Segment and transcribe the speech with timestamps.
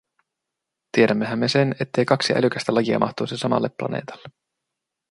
[0.91, 4.29] Tiedämmehän me sen, ettei kaksi älykästä lajia mahtuisi samalle planeetalle.